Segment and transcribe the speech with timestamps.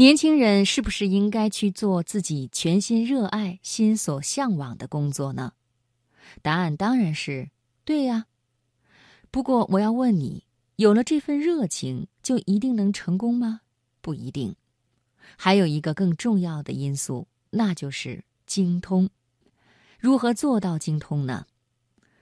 [0.00, 5.52] 年轻人是不是应该去做自己全心热爱、心所向往的工作呢？
[6.40, 7.50] 答案当然是
[7.84, 8.24] 对呀。
[9.30, 13.60] 不过我要问你，有了这份热情，就一定能成功吗？
[14.00, 14.56] 不一定。
[15.36, 19.10] 还有一个更重要的因素，那就是精通。
[19.98, 21.44] 如何做到精通呢？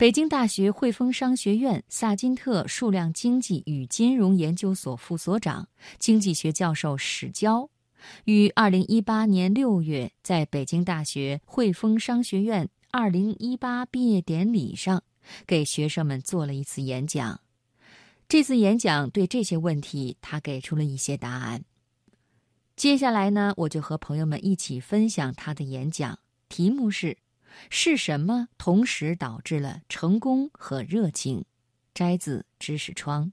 [0.00, 5.68] 北京大学汇丰商学院萨金特数量经济与金融研究所副所长、
[5.98, 7.68] 经济学教授史娇，
[8.24, 15.02] 于二零一八年六月在北京大学汇丰商学院二零一八毕业典礼上，
[15.46, 17.38] 给学生们做了一次演讲。
[18.26, 21.62] 这次演讲对这些问题，他给出了一些答案。
[22.74, 27.18] 接下来呢，我就和朋友们一起分享他的演讲，题目是。
[27.68, 31.44] 是什么同时导致了成功和热情？
[31.92, 33.32] 摘自知识窗。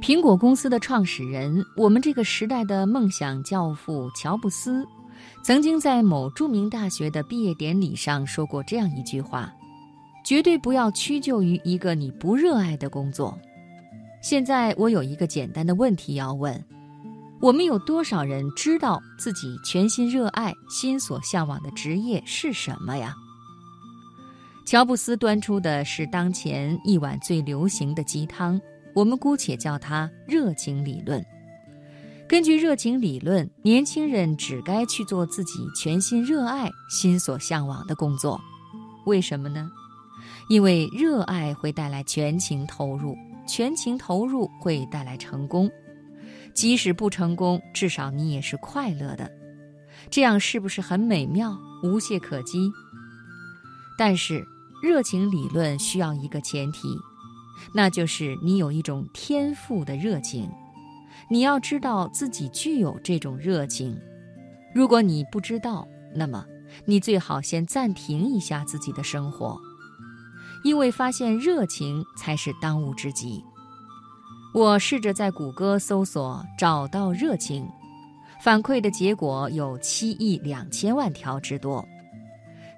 [0.00, 4.86] 苹果公司的创始人，我们这个时代的梦想教父乔布斯。
[5.42, 9.52] 曾经在某著名大学的毕业典礼上说过这样一句话
[10.24, 13.38] ：“绝对不要屈就于一个你不热爱的工作。”
[14.22, 16.64] 现在我有一个简单的问题要问：
[17.40, 23.14] 我们有多少人知道自己全心热爱、心所向往的职业是什么呀？
[24.64, 28.60] 乔布斯端出的是当前一碗最流行的鸡汤，
[28.96, 31.24] 我们姑且叫它“热情理论”。
[32.28, 38.40] 根据热情理论，年轻人只该去做自己全心热爱、心所向往的工作。
[39.04, 39.70] 为什么呢？
[40.48, 43.16] 因为热爱会带来全情投入，
[43.46, 45.70] 全情投入会带来成功。
[46.52, 49.30] 即使不成功，至少你也是快乐的。
[50.10, 52.72] 这样是不是很美妙、无懈可击？
[53.96, 54.44] 但是，
[54.82, 56.98] 热情理论需要一个前提，
[57.72, 60.50] 那就是你有一种天赋的热情。
[61.28, 63.98] 你要知道自己具有这种热情，
[64.72, 66.46] 如果你不知道，那么
[66.84, 69.58] 你最好先暂停一下自己的生活，
[70.62, 73.42] 因为发现热情才是当务之急。
[74.54, 77.68] 我试着在谷歌搜索找到热情，
[78.40, 81.84] 反馈的结果有七亿两千万条之多，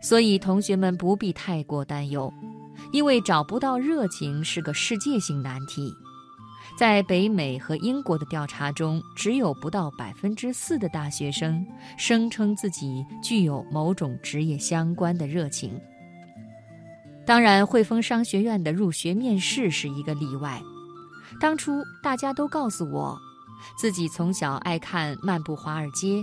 [0.00, 2.32] 所以同学们不必太过担忧，
[2.92, 5.92] 因为找不到热情是个世界性难题。
[6.78, 11.66] 在北美和英国的调查中，只有不到百分之四的大学生
[11.96, 15.72] 声称自己具有某种职业相关的热情。
[17.26, 20.62] 当然，汇丰商学院的入学面试是一个例外。
[21.40, 23.18] 当初大家都告诉我，
[23.76, 26.18] 自己从小爱看《漫步华尔街》，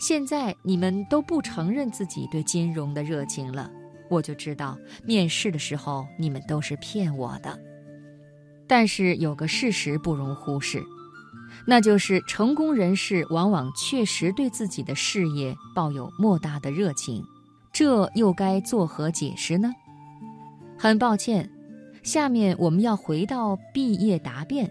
[0.00, 3.70] 现在你们都不承认自己对金融的热情了，
[4.10, 7.67] 我就知道面试的时候你们都是骗我的。
[8.68, 10.84] 但是有个事实不容忽视，
[11.66, 17.24] 那就是成功人士往往确实对自己的事业抱有莫大的热情，
[17.72, 19.72] 这又该作何解释呢？
[20.78, 21.50] 很抱歉，
[22.02, 24.70] 下面我们要回到毕业答辩，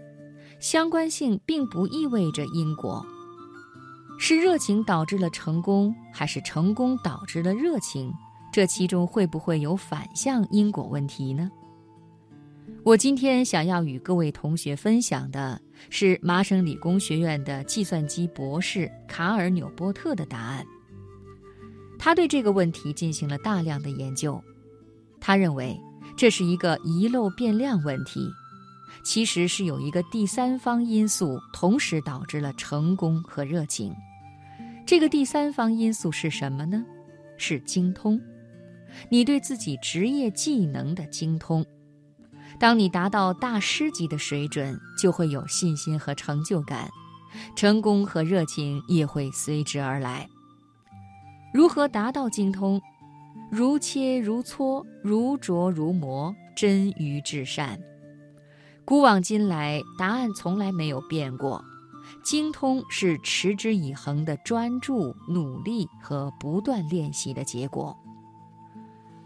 [0.60, 3.04] 相关性并不意味着因果，
[4.18, 8.12] 是热情导致了成功，还是成功导致了热情？
[8.50, 11.50] 这其中会不会有反向因果问题呢？
[12.88, 15.60] 我今天想要与各位同学分享的
[15.90, 20.64] 是麻省理工学院的计算机博士卡尔纽波特的答案。
[21.98, 24.42] 他对这个问题进行了大量的研究，
[25.20, 25.78] 他认为
[26.16, 28.26] 这是一个遗漏变量问题，
[29.04, 33.94] 其实是有一个第三方因素同时导致了成功和热情。
[34.86, 36.82] 这个第三方因素是什么呢？
[37.36, 38.18] 是精通，
[39.10, 41.62] 你对自己职业技能的精通。
[42.58, 46.88] 当你达到大师级的水准，就会有信心和成就感，
[47.54, 50.28] 成功和热情也会随之而来。
[51.54, 52.80] 如何达到精通？
[53.50, 57.78] 如切如磋，如琢如磨，臻于至善。
[58.84, 61.64] 古往今来，答案从来没有变过。
[62.24, 67.96] 精通是持之以恒的专注、努力和不断练习的结果。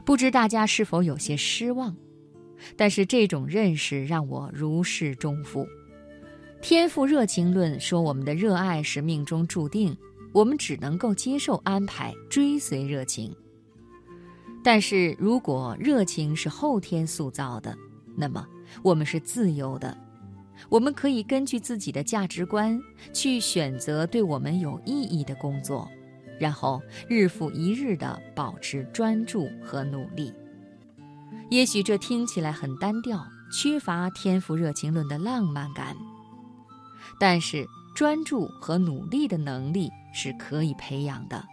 [0.05, 1.97] 不知大家是否有些失望？
[2.77, 5.67] 但是这种认识让我如释重负。
[6.61, 9.97] 天赋热情论说我们的热爱是命中注定，
[10.33, 13.35] 我们只能够接受安排，追随热情。
[14.63, 17.77] 但是如果热情是后天塑造的，
[18.17, 18.47] 那么
[18.83, 19.97] 我们是自由的。
[20.69, 22.81] 我们可以根据自己的价值观
[23.13, 25.91] 去选择对我们有意义的工作，
[26.39, 30.33] 然后日复一日地保持专注和努力。
[31.53, 33.23] 也许这听起来很单调，
[33.53, 35.95] 缺乏天赋热情论的浪漫感，
[37.21, 41.45] 但是专注和努力的能力是可以培养的。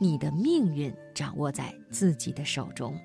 [0.00, 2.96] 你的命运掌握在自己的手中，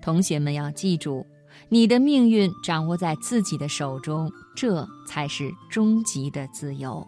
[0.00, 1.26] 同学们要记住。
[1.68, 7.04] 你的命运掌握在自己的手中，这才是终极的自由。